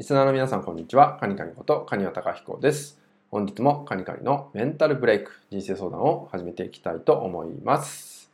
[0.00, 1.18] リスナーの皆さん、こんにちは。
[1.20, 2.98] カニカニこと、カニワタカヒコです。
[3.30, 8.30] 本日もカニカニのメンタルブレイク、人生相談を始めていきたいと思います。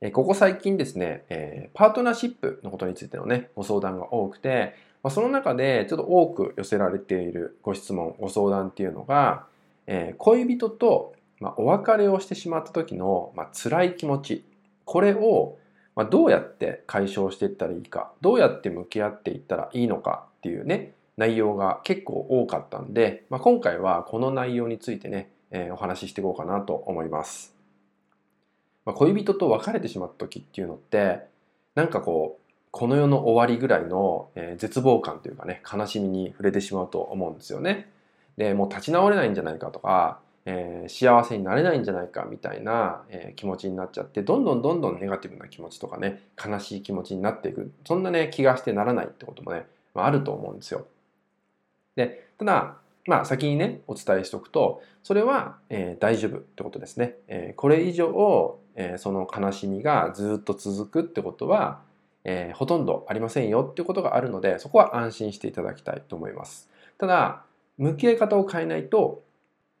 [0.00, 4.74] えここ最近ですね、えパートナーシップのことについてのね、ご相談が多くて、
[5.04, 9.46] まその中でちょっと多く寄せられているご質問、ご相談っていうのが、
[9.86, 14.44] え恋人と、まお別れをしてしまった時の、ま辛い気持ち、
[14.84, 15.58] これを
[15.94, 27.54] まどうやって解消していったらいいか、どうやって向き合っていったらいいのかっていうね、内容が結構多かったんで、まあ、今回はこの内容についてね、えー、お話ししていこうかなと思います。
[28.84, 31.20] まあ、恋人と別れてしまった時っていうのって、
[31.74, 37.92] なんかこう、この世の終わりぐらいの、え、絶望感というかね、悲しみに触れてしまうと思うんですよね。
[38.38, 50.86] で、もう立ち直れないんじゃないかとか、えー、幸せになれないんじゃないかみたいな、えー、気持ちになっちゃってどんどんどんどんネガティブな気持ちとかね悲しい気持ちになっていくそんなね気がしてならないってこともねまあ、あると思うんですよ。
[51.96, 57.16] で、ただ、まあ先にね、お伝えしておくと、それは、えー、大丈夫ってことですね。
[57.28, 61.80] えー、これ以上、えー、その悲しみがずっと続くってことは、
[62.24, 66.68] えー、ほとんどありませんよってことがあるので、そこは安心していただきたいと思います。
[66.98, 67.42] ただ、
[67.78, 69.22] 向き合い方を変えないと、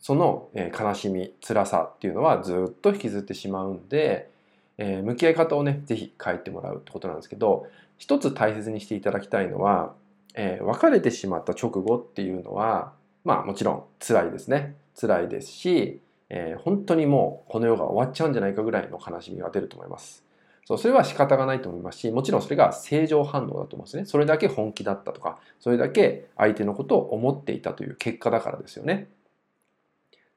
[0.00, 4.30] その、悲しみ、辛さっていうのはずっと引きずってしまうんで、
[4.78, 7.66] えー、向き合い方をね、ぜひ変えてもらうってことなんですけど、
[7.98, 9.92] 一つ大切にしていただきたいのは、
[10.34, 12.92] えー、別れてしまった直後っていうのは、
[13.24, 14.74] まあもちろん辛いですね。
[14.98, 20.24] 辛いですし、えー、本当にもうこの世が終わっちゃうんじゃないかぐらいの悲しみが出ると思います。
[20.64, 24.06] そう、それは仕方がないと思いますし、もちろんそれが正常反応だと思うんですね。
[24.06, 29.08] それだけ本気だったとか、それだけ相手のことを思っていたという結果だからですよね。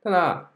[0.03, 0.49] ただ、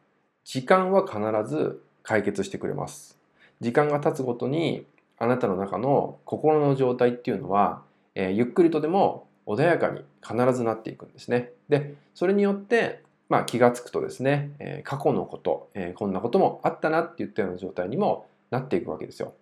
[0.44, 3.18] 時間は必ず解決してくれます。
[3.62, 4.86] 時間が経つごとに、
[5.18, 7.82] あなたの中の心の状態っていうのは、
[8.14, 11.52] えー、ゆっくりとでも穏やかに必ずなっていくんですね。
[11.70, 19.34] で、それによって、まあ、気がつくとですね、えー、過去のこと、えー、こんなこともあったなって言ったような状態にもなっていくわけですよ。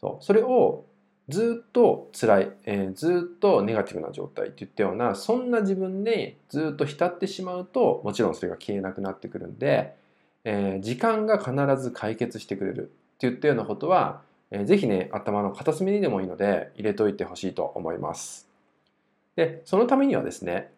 [0.00, 0.84] そうそれを
[1.28, 9.96] ずっと辛い、えー、ずっとネガティブな状態って言ったようなそんな自分でずっと浸ってしまうともちろんそれが消えなくなってくるんで、
[10.44, 12.84] えー、時間が必ず解決してくれるっ
[13.18, 18.46] て言ったようなことは、えー、ぜひね頭の片隅にでもいいので入れといてほしいと思います。
[19.36, 20.72] で、そのためにはですね、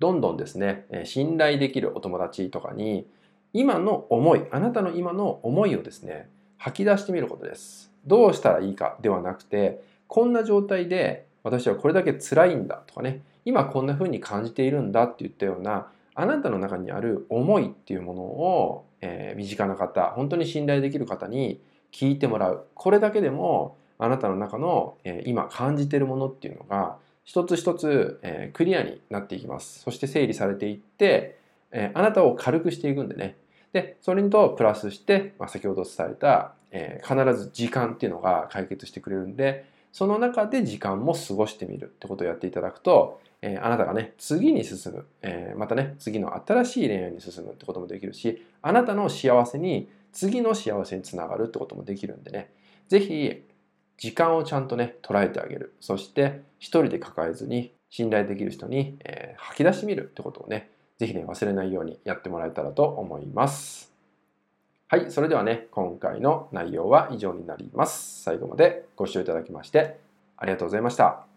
[0.00, 3.06] どんどんですね、信頼できるお友達とかに、
[3.52, 7.90] 今の思い、あなたの今の思いをですね、吐き出してみることです。
[8.08, 21.60] どうしたらいいかではなくて、こんな状態で私はこれだけ辛いんだとかね、今こんな風に感じているんだって言ったような、あなたの中にある思いっていうものを、えー、身近な方、本当に信頼できる方に
[21.92, 22.66] 聞いてもらう。
[22.74, 29.80] これだけでも、あなたの中の、えー、今感じているものっていうのが一つ一つ、えー、クリアになっていきます。
[29.80, 31.38] そして整理されていって、
[31.72, 33.36] え、あなたを軽くしていくんでね。
[33.72, 52.50] で、それにとプラスして、まあ、先ほど伝えた、えー、必ず時間っていうのが解決してくれるんで、その中で時間も過ごしてみるってことをやっていただくと、えー、あなたがね、次に進む、えー、またね、次の新しい恋愛に進むってこともできるし、あなたの幸せに、次の幸せにつながるってこともできるんでね、
[52.88, 53.44] ぜひ、
[53.96, 55.74] 時間をちゃんとね、捉えてあげる。
[55.80, 63.92] そして、一人で抱えずに、信頼できる人に、えー、吐き出してみるってことをね、ぜひね、忘れないようにやってもらえたらと思います。
[64.90, 68.22] はい、それではね、今回の内容は以上になります。
[68.22, 70.00] 最後までご視聴いただきまして、
[70.38, 71.27] ありがとうございました。